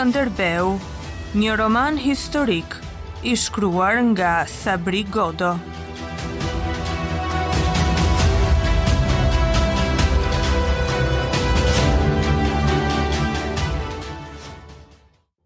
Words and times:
Shkënderbeu, 0.00 0.78
një 1.36 1.52
roman 1.60 1.98
historik 2.00 2.72
i 3.28 3.34
shkruar 3.36 3.98
nga 4.14 4.28
Sabri 4.48 5.02
Godo. 5.12 5.50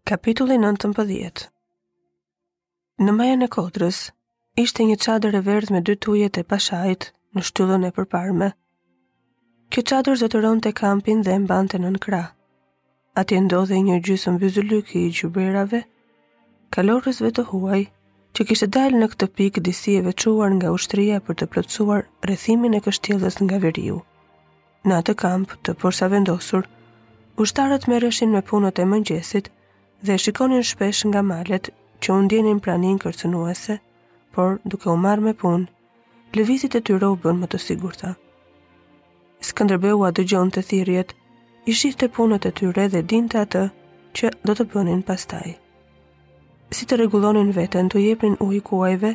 Kapitulli 0.07 0.55
19 0.63 1.49
Në 3.03 3.11
majën 3.11 3.43
e 3.49 3.51
kodrës, 3.57 3.99
ishte 4.63 4.87
një 4.87 4.95
qadër 5.03 5.35
e 5.35 5.41
verdh 5.51 5.73
me 5.75 5.81
dy 5.83 5.97
tujet 5.99 6.39
e 6.39 6.45
pashajt 6.55 7.11
në 7.35 7.43
shtyllën 7.51 7.89
e 7.89 7.91
përparme. 7.99 8.49
Kjo 9.67 9.83
qadër 9.91 10.23
zëtëron 10.23 10.63
të 10.63 10.71
kampin 10.79 11.27
dhe 11.27 11.39
mbante 11.43 11.75
në 11.83 11.91
në 11.97 12.03
krahë 12.07 12.34
ati 13.19 13.35
ndodhe 13.39 13.77
një 13.87 13.99
gjysëm 14.05 14.37
vizulyki 14.41 15.05
i 15.07 15.11
gjyberave, 15.17 15.79
kalorësve 16.75 17.29
të 17.37 17.45
huaj, 17.51 17.83
që 18.35 18.45
kishtë 18.49 18.67
dalë 18.75 18.99
në 18.99 19.07
këtë 19.13 19.27
pikë 19.39 19.61
disi 19.65 19.93
e 19.97 20.01
vequar 20.07 20.51
nga 20.57 20.73
ushtria 20.75 21.21
për 21.25 21.37
të 21.41 21.45
plotësuar 21.53 22.01
rëthimin 22.29 22.75
e 22.75 22.81
kështjeles 22.85 23.37
nga 23.45 23.59
veriu. 23.65 24.01
Në 24.87 24.97
atë 25.01 25.13
kamp 25.23 25.55
të 25.63 25.77
përsa 25.83 26.09
vendosur, 26.15 26.67
ushtarët 27.39 27.87
me 27.89 28.01
rëshin 28.03 28.35
me 28.35 28.41
punët 28.49 28.83
e 28.83 28.89
mëngjesit 28.91 29.47
dhe 30.05 30.19
shikonin 30.23 30.67
shpesh 30.73 31.05
nga 31.09 31.23
malet 31.29 31.71
që 32.03 32.13
undjenin 32.17 32.59
pranin 32.59 32.99
kërcënuese, 33.01 33.79
por 34.35 34.59
duke 34.67 34.91
u 34.91 34.97
marrë 35.07 35.25
me 35.29 35.33
punë, 35.43 35.69
lëvizit 36.35 36.75
e 36.75 36.83
tyro 36.87 37.13
u 37.15 37.21
bënë 37.23 37.41
më 37.41 37.47
të 37.55 37.59
sigurta. 37.67 38.11
Skanderbeu 39.47 40.03
a 40.03 40.11
dëgjon 40.15 40.51
të 40.51 40.61
thirjet, 40.69 41.15
i 41.65 41.73
shifte 41.73 42.07
punët 42.13 42.45
e 42.47 42.51
tyre 42.53 42.83
dhe 42.93 43.01
dinte 43.11 43.39
atë 43.41 43.61
që 44.17 44.29
do 44.47 44.55
të 44.57 44.65
bënin 44.73 44.99
pastaj. 45.07 45.47
Si 46.75 46.85
të 46.89 46.99
regulonin 47.03 47.49
veten 47.55 47.89
të 47.89 48.01
jepnin 48.03 48.35
ujë 48.45 48.61
kuajve, 48.69 49.11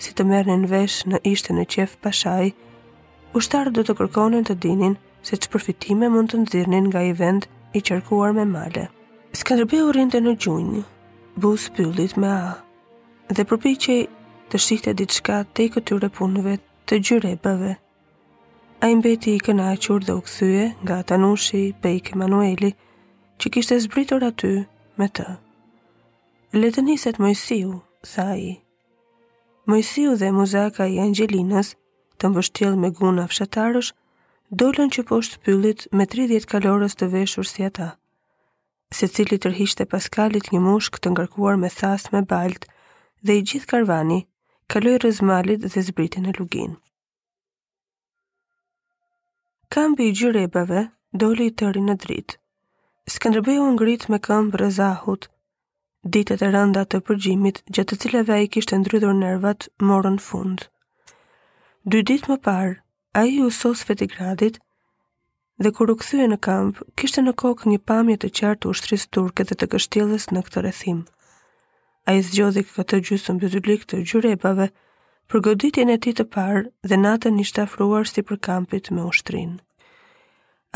si 0.00 0.14
të 0.16 0.24
mernin 0.30 0.64
vesh 0.70 1.00
në 1.12 1.20
ishte 1.32 1.54
në 1.56 1.66
qef 1.74 1.96
pashaj, 2.06 2.52
ushtarë 3.36 3.72
do 3.76 3.84
të 3.84 3.98
kërkonin 4.00 4.46
të 4.48 4.56
dinin 4.64 4.96
se 5.28 5.36
që 5.36 5.52
përfitime 5.52 6.08
mund 6.14 6.32
të 6.32 6.40
nëzirnin 6.44 6.88
nga 6.90 7.02
i 7.04 7.12
vend 7.20 7.48
i 7.78 7.82
qërkuar 7.84 8.32
me 8.36 8.46
male. 8.48 8.86
Skanderbe 9.40 9.82
u 9.84 9.92
rinte 9.94 10.20
në 10.24 10.36
gjunjë, 10.42 10.82
bus 11.44 11.68
pëllit 11.76 12.16
me 12.18 12.30
a, 12.32 12.56
dhe 13.36 13.44
përpi 13.50 13.74
që 13.84 13.98
të 14.50 14.58
shihte 14.66 14.96
diçka 14.98 15.42
te 15.54 15.68
i 15.68 15.70
këtyre 15.76 16.08
punëve 16.16 16.56
të 16.88 16.98
gjyre 17.06 17.36
bëve 17.44 17.76
a 18.80 18.88
imbeti 18.88 19.34
i 19.36 19.40
kënaqur 19.44 20.04
dhe 20.08 20.14
u 20.16 20.20
këthyje 20.24 20.60
nga 20.84 20.96
Tanushi 21.08 21.60
Pejk 21.84 22.06
Emanueli, 22.14 22.70
që 23.40 23.50
kishtë 23.52 23.76
e 23.76 23.82
zbritur 23.84 24.24
aty 24.24 24.52
me 25.00 25.08
të. 25.18 25.26
Letë 26.56 26.84
njëset 26.86 27.18
Mojësiu, 27.22 27.74
sa 28.12 28.24
i. 28.40 28.54
Mojësiu 29.68 30.14
dhe 30.22 30.30
muzaka 30.38 30.86
i 30.88 30.96
Angelinës, 31.04 31.74
të 32.18 32.30
mbështjel 32.32 32.80
me 32.80 32.88
guna 33.02 33.28
fshatarësh, 33.28 33.92
dollën 34.62 34.92
që 34.96 35.04
poshtë 35.12 35.40
pëllit 35.44 35.84
me 36.00 36.08
30 36.16 36.48
kalorës 36.54 36.96
të 36.96 37.10
veshur 37.18 37.46
si 37.52 37.68
ata. 37.68 37.90
Se 38.96 39.06
cili 39.14 39.36
tërhishte 39.44 39.84
paskalit 39.92 40.48
një 40.54 40.60
mushk 40.70 40.96
të 40.98 41.12
ngarkuar 41.18 41.60
me 41.60 41.68
thasë 41.80 42.16
me 42.16 42.22
baltë 42.32 42.72
dhe 43.28 43.36
i 43.38 43.44
gjithë 43.52 43.70
karvani, 43.74 44.20
kaloi 44.72 44.96
rëzmalit 45.04 45.68
dhe 45.76 45.88
zbritin 45.92 46.32
e 46.32 46.32
luginë. 46.40 46.78
Kambi 49.72 50.02
i 50.08 50.12
gjirebeve 50.18 50.80
doli 51.20 51.44
të 51.54 51.68
rinë 51.76 51.92
në 51.92 51.94
dritë. 52.02 52.34
Skëndërbeu 53.14 53.68
ngrit 53.76 54.08
me 54.10 54.18
këmbë 54.28 54.58
rëzahut, 54.60 55.28
ditët 56.16 56.42
e 56.42 56.48
rënda 56.56 56.82
të 56.90 56.98
përgjimit 57.08 57.60
gjatë 57.76 57.90
të 57.92 57.98
cileve 58.02 58.34
a 58.34 58.38
i 58.42 58.48
kishtë 58.56 58.80
ndrydhur 58.82 59.14
nervat 59.20 59.68
morën 59.90 60.18
fund. 60.26 60.64
Dy 61.86 62.02
ditë 62.10 62.32
më 62.32 62.38
parë, 62.48 62.74
a 63.18 63.22
i 63.30 63.38
usos 63.46 63.84
gradit, 63.92 64.58
dhe 65.62 65.72
kur 65.78 65.90
u 65.90 65.96
këthuje 66.02 66.26
në 66.28 66.38
kamp, 66.48 66.74
kishtë 66.98 67.22
në 67.28 67.32
kokë 67.44 67.68
një 67.70 67.78
pamje 67.92 68.16
të 68.24 68.28
qartë 68.40 68.68
u 68.68 68.72
shtris 68.80 69.06
turke 69.06 69.44
dhe 69.46 69.54
të 69.54 69.66
kështjeles 69.72 70.26
në 70.34 70.40
këtë 70.48 70.60
rethim. 70.66 71.04
A 72.10 72.14
i 72.18 72.22
zgjodhi 72.26 72.66
këtë 72.74 73.04
gjysën 73.06 73.38
bëzullik 73.42 73.86
të 73.86 74.02
gjyrebave, 74.10 74.66
përgoditjen 75.30 75.92
e 75.94 75.98
ti 76.04 76.10
të 76.18 76.24
parë 76.34 76.60
dhe 76.90 76.96
natën 77.00 77.36
ishte 77.42 77.60
afruar 77.62 78.08
si 78.10 78.22
për 78.28 78.38
kampit 78.46 78.88
me 78.94 79.02
ushtrin. 79.06 79.52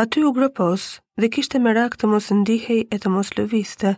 Aty 0.02 0.20
u 0.28 0.30
gropos 0.36 0.84
dhe 1.20 1.30
kishte 1.34 1.58
merak 1.64 1.96
të 1.98 2.10
mos 2.12 2.28
ndihej 2.36 2.82
e 2.94 2.96
të 3.02 3.10
mos 3.14 3.32
lëviste, 3.38 3.90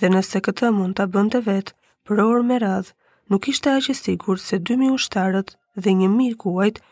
dhe 0.00 0.10
nëse 0.14 0.40
këtë 0.48 0.70
mund 0.80 0.98
të 0.98 1.06
bënd 1.14 1.32
të 1.36 1.40
vetë, 1.48 1.74
për 2.10 2.22
orë 2.26 2.42
me 2.48 2.58
radhë, 2.64 2.90
nuk 3.30 3.46
ishte 3.52 3.70
aqë 3.76 3.94
sigur 4.00 4.38
se 4.46 4.58
2.000 4.70 4.90
ushtarët 4.98 5.54
dhe 5.84 5.94
një 6.00 6.10
mirë 6.16 6.40
kuajt 6.42 6.82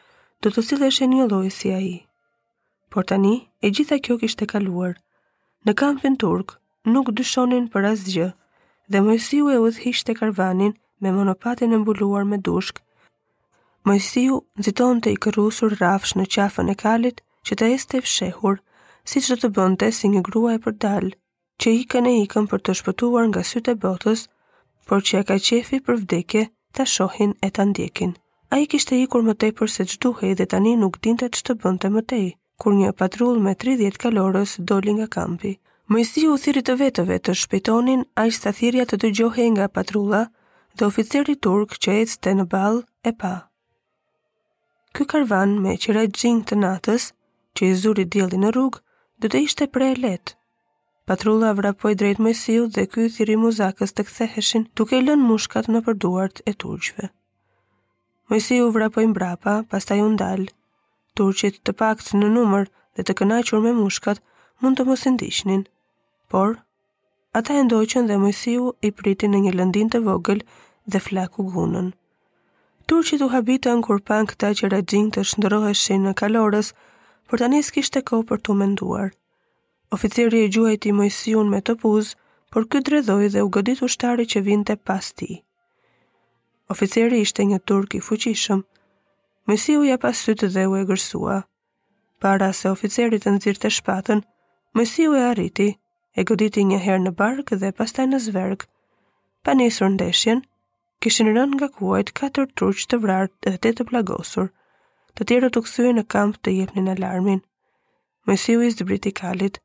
do 0.45 0.55
të 0.55 0.65
cilëshe 0.71 1.11
një 1.15 1.27
lojë 1.35 1.53
si 1.59 1.75
a 1.79 1.81
i. 1.91 1.95
Por 2.93 3.05
tani, 3.11 3.35
e 3.67 3.71
gjitha 3.75 3.99
kjo 4.05 4.19
kishte 4.23 4.47
kaluar. 4.55 4.95
Në 5.67 5.75
kampin 5.83 6.17
turk, 6.23 6.55
nuk 6.87 7.11
dyshonin 7.19 7.67
për 7.75 7.91
asgjë, 7.93 8.31
dhe 8.95 9.05
mojësiu 9.09 9.51
e 9.51 9.59
udhishte 9.67 10.15
karvanin 10.23 10.79
me 11.03 11.11
monopatin 11.19 11.75
e 11.75 11.79
mbuluar 11.83 12.25
me 12.31 12.39
dushk 12.39 12.79
Mojësiu 13.89 14.35
nëziton 14.61 14.99
të 15.05 15.13
i 15.13 15.17
kërusur 15.25 15.73
rafsh 15.81 16.15
në 16.19 16.25
qafën 16.35 16.69
e 16.71 16.75
kalit 16.83 17.23
që 17.49 17.57
të 17.63 17.71
este 17.77 18.01
fshehur, 18.05 18.61
si 19.13 19.23
që 19.29 19.37
të 19.43 19.49
bënte 19.57 19.89
si 19.97 20.11
një 20.13 20.21
grua 20.29 20.53
e 20.59 20.61
për 20.67 20.77
dal, 20.85 21.09
që 21.63 21.73
i 21.79 21.87
kën 21.95 22.07
e 22.07 22.13
ikën 22.23 22.47
për 22.53 22.63
të 22.69 22.77
shpëtuar 22.81 23.27
nga 23.33 23.43
sytë 23.51 23.75
e 23.75 23.81
botës, 23.87 24.23
por 24.87 25.03
që 25.09 25.23
e 25.23 25.25
ka 25.33 25.39
qefi 25.49 25.81
për 25.89 25.99
vdekje 26.05 26.45
të 26.79 26.87
shohin 26.95 27.35
e 27.43 27.51
të 27.57 27.67
ndjekin. 27.73 28.15
A 28.55 28.61
i 28.63 28.69
kishte 28.71 28.95
ikur 29.01 29.25
më 29.27 29.33
mëtej 29.35 29.51
për 29.59 29.69
se 29.75 29.85
që 29.91 29.99
duhe 30.07 30.31
dhe 30.39 30.47
tani 30.55 30.77
nuk 30.85 31.01
dinte 31.09 31.27
që 31.35 31.43
të 31.49 31.59
bënte 31.65 31.91
më 31.97 32.03
tej, 32.15 32.27
kur 32.63 32.75
një 32.79 32.95
patrull 33.03 33.43
me 33.49 33.55
30 33.67 33.99
kalorës 34.05 34.55
doli 34.73 34.95
nga 35.01 35.09
kampi. 35.19 35.57
Mojësiu 35.91 36.35
u 36.37 36.41
thirit 36.45 36.69
të 36.71 36.75
vetëve 36.85 37.17
të 37.19 37.35
shpejtonin, 37.43 38.03
a 38.19 38.27
i 38.27 38.31
sta 38.39 38.53
të 38.63 38.97
dëgjohe 39.07 39.49
nga 39.57 39.67
patrulla 39.79 40.23
dhe 40.77 40.85
oficeri 40.93 41.37
turk 41.47 41.81
që 41.83 41.91
ecë 42.05 42.35
në 42.39 42.47
bal 42.59 42.85
e 43.05 43.13
pa 43.25 43.35
ky 44.97 45.05
karvan 45.13 45.53
me 45.65 45.73
qira 45.85 46.01
gjing 46.21 46.41
të 46.51 46.57
natës, 46.63 47.05
që 47.57 47.67
i 47.69 47.75
zuri 47.83 48.05
djeli 48.15 48.41
në 48.43 48.51
rrugë, 48.57 48.81
dhe 49.21 49.31
të 49.33 49.41
ishte 49.47 49.67
pre 49.77 49.87
e 49.93 49.99
let. 50.05 50.33
Patrulla 51.11 51.53
vrapoj 51.61 51.93
drejt 52.03 52.21
mojësiu 52.25 52.67
dhe 52.75 52.85
ky 52.95 53.07
thiri 53.15 53.37
muzakës 53.45 53.95
të 53.97 54.05
ktheheshin 54.11 54.67
duke 54.81 55.01
lën 55.07 55.25
mushkat 55.31 55.71
në 55.73 55.81
përduart 55.87 56.43
e 56.51 56.55
turqve. 56.65 57.09
Mojësiu 58.31 58.69
vrapoj 58.77 59.07
mbrapa, 59.15 59.55
pastaj 59.73 59.99
ju 60.03 60.11
ndalë. 60.17 60.53
Turqit 61.19 61.59
të 61.65 61.73
pakt 61.83 62.13
në 62.21 62.29
numër 62.37 62.69
dhe 62.97 63.07
të 63.09 63.17
kënaqur 63.23 63.65
me 63.67 63.73
mushkat 63.81 64.21
mund 64.63 64.79
të 64.79 64.87
mos 64.91 65.07
ndishtnin. 65.17 65.65
Por, 66.33 66.55
ata 67.41 67.57
e 67.57 67.65
ndoqen 67.67 68.09
dhe 68.13 68.21
mojësiu 68.27 68.71
i 68.89 68.93
priti 69.01 69.29
në 69.33 69.43
një 69.47 69.57
lëndin 69.59 69.91
të 69.93 70.05
vogël 70.11 70.45
dhe 70.93 71.03
flaku 71.09 71.49
gunën. 71.57 71.91
Turqit 72.89 73.21
u 73.23 73.29
habitën 73.31 73.81
kur 73.87 74.01
pan 74.09 74.27
këta 74.27 74.49
që 74.59 74.69
rajin 74.75 75.11
të 75.15 75.23
shndroheshin 75.31 76.03
në 76.07 76.13
Kalorës, 76.21 76.73
por 77.31 77.39
tani 77.43 77.61
s'kishte 77.63 78.03
kohë 78.11 78.27
për 78.31 78.41
tu 78.49 78.57
menduar. 78.63 79.13
Oficeri 79.95 80.41
e 80.47 80.51
gjuajti 80.55 80.93
Mojsiun 80.99 81.51
me 81.53 81.61
topuz, 81.69 82.15
por 82.51 82.67
ky 82.71 82.83
dredhoi 82.89 83.29
dhe 83.35 83.45
u 83.47 83.49
godit 83.59 83.81
shtari 83.95 84.27
që 84.33 84.43
vinte 84.49 84.75
pas 84.91 85.07
tij. 85.21 85.39
Oficeri 86.75 87.21
ishte 87.27 87.45
një 87.53 87.59
turk 87.71 87.95
i 88.01 88.05
fuqishëm. 88.09 88.61
Moisiu 89.49 89.83
ja 89.91 89.97
pas 90.05 90.19
sytë 90.27 90.49
dhe 90.55 90.67
u 90.71 90.77
egërsua. 90.83 91.39
Para 92.23 92.53
se 92.55 92.71
oficeri 92.71 93.19
të 93.19 93.31
nxirrte 93.37 93.69
shpatën, 93.79 94.21
Moisiu 94.79 95.15
e 95.19 95.23
arriti, 95.31 95.69
e 96.19 96.21
goditi 96.31 96.63
një 96.71 96.79
herë 96.85 97.03
në 97.07 97.13
bark 97.19 97.47
dhe 97.61 97.73
pastaj 97.81 98.07
në 98.13 98.19
zverg. 98.29 98.61
Pa 99.45 99.55
nisur 99.59 99.91
ndeshjen, 99.97 100.43
kishin 101.03 101.29
rënë 101.37 101.55
nga 101.59 101.69
kuajt 101.77 102.11
katër 102.19 102.45
truç 102.59 102.83
të 102.91 102.99
vrarë 103.05 103.31
dhe 103.45 103.53
tetë 103.65 103.75
të 103.81 103.87
plagosur. 103.91 104.49
Të 105.19 105.27
tjerë 105.31 105.49
të 105.57 105.63
kthyen 105.67 105.99
në 105.99 106.05
kamp 106.15 106.37
të 106.41 106.53
jepnin 106.59 106.91
alarmin. 106.95 107.41
Mojsiu 108.31 108.61
i 108.63 108.71
zbriti 108.77 109.13
kalit. 109.21 109.59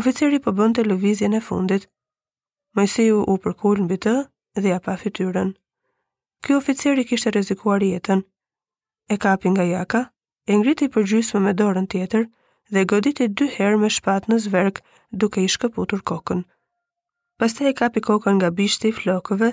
Oficeri 0.00 0.40
po 0.46 0.52
bënte 0.60 0.84
lëvizjen 0.88 1.36
e 1.36 1.40
fundit. 1.50 1.84
Mojsiu 2.78 3.18
u 3.30 3.36
përkul 3.44 3.82
mbi 3.84 3.98
të 4.06 4.14
dhe 4.62 4.68
ja 4.72 4.80
pa 4.86 4.96
fytyrën. 5.02 5.52
Ky 6.44 6.56
oficer 6.56 6.96
i 6.98 7.04
kishte 7.10 7.30
rrezikuar 7.34 7.82
jetën. 7.92 8.22
E 9.14 9.16
kapi 9.24 9.50
nga 9.52 9.64
jaka, 9.74 10.00
e 10.48 10.52
ngriti 10.58 10.88
përgjysmë 10.94 11.40
me 11.44 11.52
dorën 11.60 11.88
tjetër 11.92 12.24
dhe 12.74 12.86
goditi 12.92 13.28
dy 13.36 13.46
herë 13.58 13.80
me 13.82 13.88
shpatë 13.98 14.30
në 14.32 14.36
zverk 14.46 14.80
duke 15.20 15.44
i 15.44 15.48
shkëputur 15.54 16.00
kokën. 16.10 16.40
Pastaj 17.38 17.68
e 17.68 17.76
kapi 17.82 18.00
kokën 18.08 18.34
nga 18.40 18.48
bishti 18.60 18.88
i 18.88 18.96
flokëve 19.02 19.50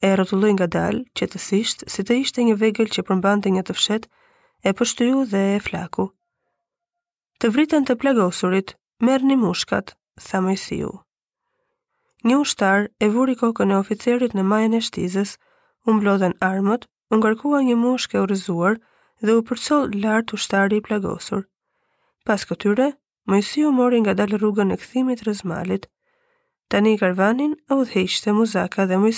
e 0.00 0.12
rrotulloi 0.14 0.52
nga 0.56 0.68
qetësisht, 1.18 1.82
si 1.92 2.02
të 2.06 2.16
ishte 2.22 2.42
një 2.46 2.54
vegël 2.60 2.88
që 2.94 3.02
përmbante 3.08 3.50
një 3.50 3.62
të 3.66 3.72
fshet, 3.78 4.04
e 4.64 4.70
pështyu 4.78 5.24
dhe 5.32 5.40
e 5.54 5.58
flaku. 5.64 6.04
Të 7.40 7.50
vritën 7.54 7.84
të 7.86 7.94
plagosurit, 8.02 8.76
merë 9.08 9.28
një 9.30 9.36
mushkat, 9.42 9.94
tha 10.28 10.38
më 10.42 10.54
Një 12.28 12.36
ushtar 12.42 12.88
e 13.00 13.06
vuri 13.14 13.34
kokën 13.38 13.70
e 13.70 13.76
oficerit 13.82 14.32
në 14.34 14.42
majën 14.50 14.74
e 14.78 14.80
shtizës, 14.82 15.36
umblodhen 15.86 16.34
armët, 16.50 16.88
unë 17.14 17.60
një 17.68 17.76
mushke 17.78 18.18
u 18.20 18.26
rëzuar 18.26 18.76
dhe 19.24 19.32
u 19.38 19.42
përcol 19.46 19.90
lartë 20.02 20.34
ushtari 20.34 20.76
i 20.76 20.82
plagosur. 20.86 21.42
Pas 22.26 22.42
këtyre, 22.48 22.88
më 23.28 23.38
mori 23.78 24.00
nga 24.02 24.14
dalë 24.14 24.36
rrugën 24.42 24.70
e 24.72 24.76
këthimit 24.80 25.22
rëzmalit, 25.28 25.86
tani 26.70 26.94
i 26.94 26.98
karvanin 26.98 27.52
e 27.70 27.72
u 27.74 27.82
dhejshë 27.84 28.32
muzaka 28.34 28.86
dhe 28.86 28.96
më 28.98 29.10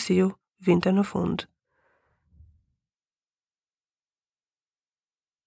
vinte 0.66 0.92
në 0.92 1.04
fund. 1.08 1.44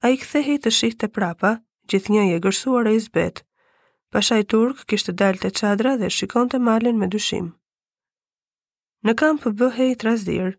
A 0.04 0.12
i 0.12 0.18
kthehej 0.20 0.58
të 0.64 0.72
shihte 0.76 1.08
të 1.08 1.12
prapa, 1.16 1.52
gjithë 1.90 2.14
një 2.16 2.24
e 2.36 2.40
gërsuar 2.44 2.90
e 2.92 2.96
izbet. 2.98 3.44
Pasha 4.14 4.38
i 4.42 4.48
turk 4.54 4.84
kishte 4.90 5.14
dalë 5.22 5.40
të 5.44 5.54
qadra 5.60 5.94
dhe 6.02 6.10
shikon 6.12 6.50
të 6.52 6.60
malin 6.62 7.00
me 7.00 7.08
dyshim. 7.14 7.54
Në 9.08 9.14
kampë 9.22 9.54
bëhej 9.62 9.88
i 9.94 9.96
razdir, 10.08 10.50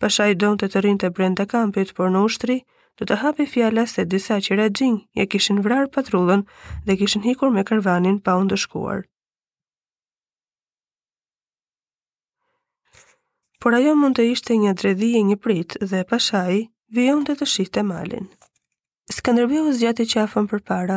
pasha 0.00 0.26
i 0.26 0.34
donë 0.42 0.60
të 0.62 0.66
të 0.72 0.82
rinë 0.84 1.02
të 1.02 1.08
brenda 1.16 1.44
kampit, 1.48 1.94
por 1.98 2.12
në 2.12 2.24
ushtri, 2.28 2.58
të 2.98 3.08
të 3.08 3.16
hapi 3.22 3.46
fjala 3.54 3.86
se 3.94 4.04
disa 4.12 4.38
qira 4.46 4.68
gjinë 4.78 5.04
je 5.20 5.26
kishin 5.32 5.62
vrarë 5.64 5.90
patrullën 5.96 6.44
dhe 6.86 6.96
kishin 7.00 7.24
hikur 7.28 7.50
me 7.56 7.64
kërvanin 7.70 8.20
pa 8.24 8.36
undëshkuar. 8.42 9.02
por 13.60 13.74
ajo 13.76 13.92
mund 14.00 14.16
të 14.16 14.24
ishte 14.32 14.54
një 14.56 14.72
dredhi 14.80 15.10
e 15.18 15.20
një 15.30 15.36
prit 15.44 15.74
dhe 15.90 16.00
pashaj 16.10 16.54
vion 16.96 17.24
të 17.28 17.34
të 17.42 17.48
shihte 17.54 17.82
malin. 17.84 18.26
Skanderbeu 19.12 19.66
zgjati 19.76 20.06
qafën 20.12 20.46
për 20.52 20.62
para. 20.70 20.96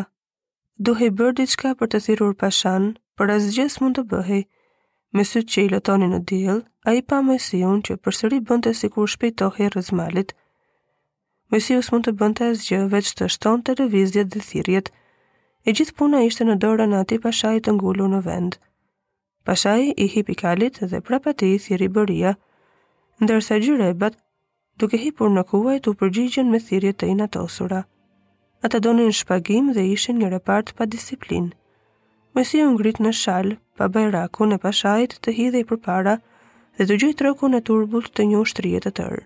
Duhe 0.80 1.10
i 1.10 1.14
bërë 1.22 1.36
diçka 1.42 1.74
për 1.80 1.92
të 1.94 2.00
thirur 2.06 2.36
pashan, 2.42 2.86
për 3.20 3.34
asgjës 3.36 3.76
mund 3.84 3.98
të 4.00 4.06
bëhej. 4.14 4.46
Me 5.14 5.26
sytë 5.32 5.52
që 5.56 5.64
i 5.66 5.72
lotoni 5.74 6.08
në 6.14 6.20
dil, 6.32 6.62
a 6.88 6.94
i 7.00 7.02
pa 7.10 7.20
mojësion 7.28 7.84
që 7.86 7.98
përsëri 8.06 8.40
bënte 8.48 8.72
si 8.80 8.90
kur 8.96 9.12
shpejtohi 9.12 9.68
rëzmalit. 9.76 10.32
Mojësius 11.52 11.92
mund 11.94 12.08
të 12.08 12.16
bënte 12.22 12.48
asgjë 12.54 12.80
veç 12.96 13.12
të 13.20 13.28
shton 13.36 13.60
të 13.68 13.76
revizjet 13.82 14.32
dhe 14.34 14.42
thirjet. 14.50 14.88
E 15.68 15.76
gjithë 15.76 15.98
puna 16.00 16.24
ishte 16.32 16.48
në 16.48 16.56
dorën 16.64 16.90
në 16.96 17.04
ati 17.04 17.20
pashaj 17.28 17.60
të 17.66 17.76
ngullu 17.78 18.08
në 18.16 18.24
vend. 18.30 18.58
Pashaj 19.48 19.84
i 20.06 20.10
hipikalit 20.16 20.80
dhe 20.92 21.04
prapati 21.10 21.52
i 21.58 21.62
thiri 21.68 21.92
bëria, 22.00 22.34
ndërsa 23.22 23.60
gjyrebat, 23.62 24.16
duke 24.82 24.98
hipur 24.98 25.30
në 25.30 25.44
kuaj 25.50 25.78
të 25.86 25.94
përgjigjen 26.02 26.50
me 26.50 26.60
thirje 26.60 26.94
të 26.98 27.10
inatosura. 27.14 27.84
Ata 28.66 28.80
donin 28.80 29.12
shpagim 29.12 29.74
dhe 29.76 29.84
ishin 29.94 30.18
një 30.22 30.32
repart 30.36 30.74
pa 30.78 30.86
disiplin. 30.86 31.50
Mojsi 32.34 32.64
ngrit 32.64 32.98
në 33.04 33.12
shal, 33.14 33.58
pa 33.78 33.88
bajrakun 33.92 34.56
e 34.56 34.58
pashajit 34.58 35.18
të 35.22 35.32
hidhej 35.38 35.66
përpara 35.70 36.16
dhe 36.78 36.86
të 36.90 36.98
gjej 37.04 37.14
trokun 37.22 37.54
e 37.54 37.62
turbullt 37.62 38.10
të 38.16 38.26
një 38.32 38.38
ushtrie 38.42 38.80
të 38.82 38.92
tërë. 39.00 39.22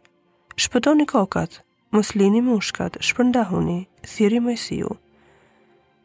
Shpëtoni 0.57 1.05
kokat, 1.07 1.61
mos 1.95 2.11
lini 2.17 2.41
mushkat, 2.43 2.97
shpërndahuni, 3.07 3.77
thiri 4.01 4.41
mësiu. 4.43 4.97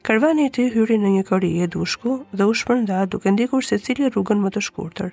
Karvani 0.07 0.49
i 0.61 0.69
hyri 0.75 0.97
në 0.99 1.09
një 1.17 1.23
kori 1.27 1.51
e 1.65 1.67
dushku 1.71 2.13
dhe 2.35 2.45
u 2.51 2.55
shpërnda 2.63 3.05
duke 3.07 3.31
ndjekur 3.31 3.63
cili 3.65 4.09
rrugën 4.11 4.39
më 4.43 4.51
të 4.55 4.61
shkurtër. 4.69 5.11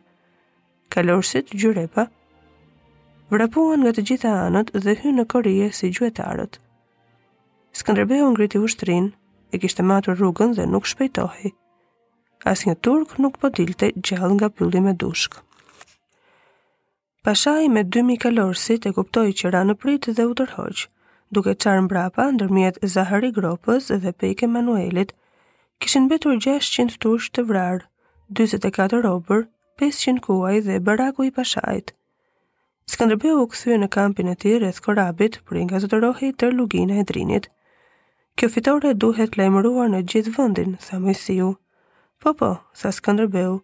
Kalorësit 0.93 1.53
gjyrepa, 1.53 2.07
vrapuan 3.29 3.83
nga 3.85 3.91
të 3.93 4.03
gjitha 4.09 4.29
anët 4.47 4.69
dhe 4.81 4.93
hynë 5.01 5.21
në 5.21 5.25
korije 5.33 5.67
si 5.79 5.89
gjuetarët. 5.95 6.57
Skanderbeu 7.79 8.29
ngriti 8.33 8.59
ushtrin, 8.65 9.11
e 9.53 9.57
kishte 9.61 9.83
matur 9.85 10.17
rrugën 10.17 10.55
dhe 10.57 10.65
nuk 10.67 10.87
shpejtohi. 10.89 11.51
As 12.53 12.65
një 12.65 12.75
turk 12.85 13.15
nuk 13.21 13.37
po 13.37 13.49
dilte 13.59 13.91
gjallë 14.07 14.35
nga 14.39 14.49
pylli 14.57 14.81
me 14.81 14.93
dushkë. 15.03 15.41
Pashaj 17.25 17.67
me 17.75 17.83
2.000 17.93 18.17
kalorësit 18.23 18.87
e 18.89 18.93
kuptoj 18.97 19.27
që 19.39 19.51
ra 19.53 19.61
në 19.67 19.75
pritë 19.83 20.13
dhe 20.17 20.25
u 20.31 20.35
tërhoqë, 20.39 20.87
duke 21.35 21.53
qarë 21.65 21.83
mbrapa, 21.85 22.25
ndërmjet 22.37 22.79
Zahari 22.95 23.29
Gropës 23.37 23.91
dhe 24.05 24.15
Peke 24.21 24.47
Manuelit, 24.53 25.13
kishin 25.83 26.07
betur 26.11 26.39
600 26.47 26.97
tush 27.05 27.27
të 27.35 27.45
vrarë, 27.51 27.85
24 28.41 29.03
robër, 29.05 29.45
500 29.83 30.23
kuaj 30.27 30.57
dhe 30.69 30.79
baraku 30.89 31.27
i 31.29 31.35
pashajtë. 31.39 31.98
Skënderbeu 32.89 33.35
u 33.43 33.47
kthye 33.51 33.75
në 33.77 33.87
kampin 33.93 34.29
e 34.31 34.35
tij 34.41 34.55
rreth 34.63 34.79
korabit 34.85 35.35
për 35.45 35.57
i 35.59 35.65
ngazetërohej 35.67 36.29
të 36.41 36.47
lugina 36.57 36.95
e 36.97 37.03
Drinit. 37.11 37.45
Kjo 38.39 38.49
fitore 38.53 38.93
duhet 39.03 39.37
lajmëruar 39.37 39.91
në 39.91 39.99
gjithë 40.13 40.33
vendin, 40.37 40.73
tha 40.85 40.97
Mojsiu. 41.03 41.51
Po 42.23 42.33
po, 42.39 42.49
tha 42.81 42.89
Skanderbeu, 42.99 43.59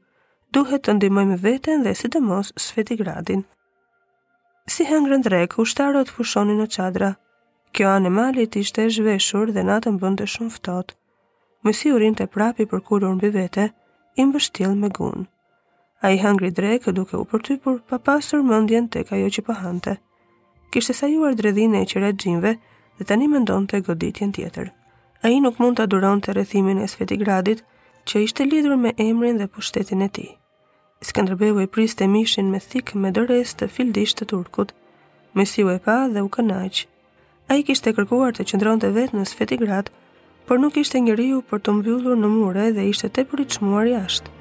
duhet 0.57 0.85
të 0.85 0.95
ndihmojmë 0.99 1.39
veten 1.47 1.81
dhe 1.87 1.95
sidomos 2.03 2.53
Svetigradin. 2.67 3.41
Si 4.73 4.85
hëngrën 4.91 5.25
drek, 5.27 5.57
ushtarët 5.65 6.13
pushonin 6.19 6.61
në 6.61 6.69
qadra. 6.77 7.09
Kjo 7.75 7.89
animalit 7.97 8.59
ishte 8.61 8.85
e 8.85 8.89
zhveshur 8.99 9.55
dhe 9.57 9.65
natën 9.71 9.97
bënde 10.05 10.29
shumë 10.35 10.55
ftot. 10.59 10.93
Mësi 11.65 11.95
urin 11.97 12.17
të 12.21 12.29
prapi 12.37 12.69
për 12.75 12.85
kurur 12.91 13.15
në 13.17 13.23
bivete, 13.25 13.71
i 14.21 14.23
me 14.75 14.89
gunë 15.01 15.27
a 16.05 16.11
i 16.13 16.17
hangri 16.21 16.51
drekë 16.53 16.91
duke 16.93 17.17
u 17.17 17.23
përtypur 17.25 17.79
pa 17.89 17.97
pasur 18.07 18.43
mëndjen 18.45 18.85
tek 18.93 19.09
ajo 19.15 19.29
që 19.35 19.43
pëhante. 19.47 19.93
Kishte 20.71 20.93
sajuar 20.97 21.33
dredhine 21.39 21.81
e 21.81 21.87
qëre 21.89 22.11
gjimve 22.23 22.51
dhe 22.99 23.07
tani 23.09 23.25
me 23.31 23.39
ndonë 23.41 23.69
të 23.71 23.79
goditjen 23.87 24.33
tjetër. 24.37 24.69
A 25.25 25.31
i 25.33 25.39
nuk 25.41 25.57
mund 25.61 25.79
të 25.79 25.87
aduron 25.87 26.21
të 26.21 26.35
rethimin 26.37 26.81
e 26.81 26.91
Svetigradit 26.93 27.63
që 28.05 28.21
ishte 28.25 28.45
lidur 28.45 28.77
me 28.77 28.93
emrin 29.07 29.39
dhe 29.41 29.49
pushtetin 29.55 30.05
e 30.07 30.09
ti. 30.17 30.27
Skanderbeu 31.09 31.57
e 31.63 31.67
pris 31.77 31.97
të 31.97 32.09
mishin 32.13 32.53
me 32.53 32.59
thikë 32.61 33.01
me 33.01 33.09
dërres 33.17 33.57
të 33.57 33.71
fildisht 33.75 34.21
të 34.21 34.29
turkut. 34.35 34.69
me 35.35 35.43
u 35.65 35.69
e 35.77 35.79
pa 35.85 35.95
dhe 36.13 36.21
u 36.27 36.29
kënaq. 36.35 36.75
A 37.49 37.55
i 37.57 37.63
kishte 37.65 37.93
kërkuar 37.97 38.31
të 38.35 38.45
qëndron 38.49 38.77
të 38.79 38.89
vetë 38.97 39.17
në 39.17 39.25
Svetigrad, 39.33 39.89
por 40.45 40.59
nuk 40.61 40.77
ishte 40.77 40.99
njëriju 41.01 41.39
për 41.49 41.59
të 41.61 41.69
mbyllur 41.79 42.17
në 42.21 42.27
mure 42.37 42.65
dhe 42.75 42.85
ishte 42.93 43.07
të 43.09 43.21
për 43.29 43.39
i 43.87 43.93
jashtë 43.97 44.34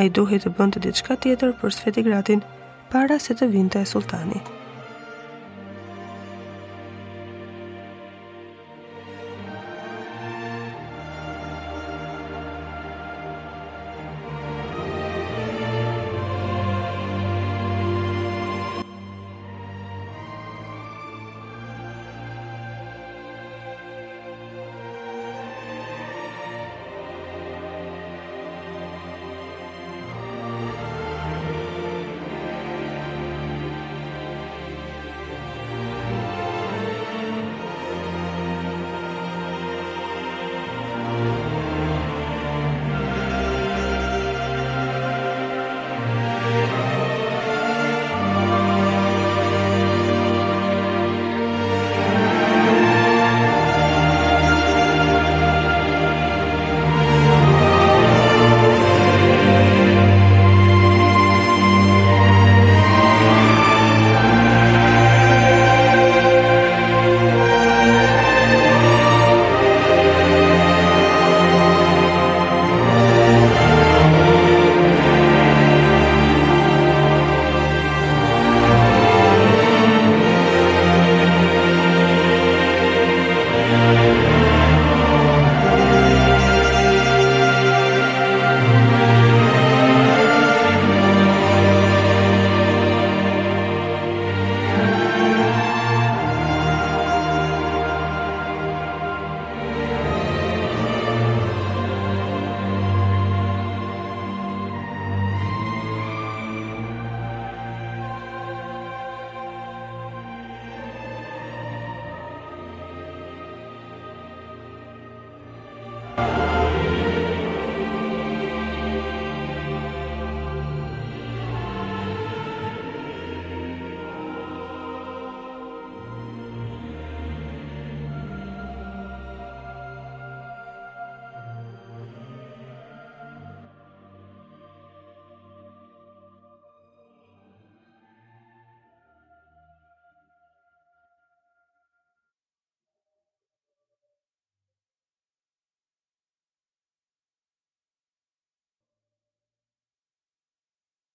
a 0.00 0.06
i 0.08 0.14
duhet 0.18 0.44
të 0.46 0.50
bënd 0.56 0.76
të 0.78 0.84
diçka 0.86 1.16
tjetër 1.24 1.52
për 1.60 1.76
sveti 1.78 2.06
gratin 2.08 2.44
para 2.94 3.18
se 3.26 3.38
të 3.40 3.52
vinte 3.58 3.84
e 3.86 3.92
sultani. 3.96 4.42